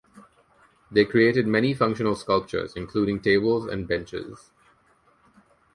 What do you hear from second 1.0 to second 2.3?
created many functional